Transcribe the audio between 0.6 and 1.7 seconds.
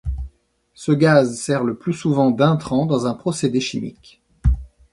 Ce gaz sert